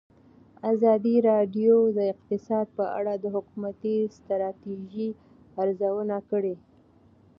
[0.71, 5.09] ازادي راډیو د اقتصاد په اړه د حکومتي ستراتیژۍ
[5.61, 6.55] ارزونه کړې.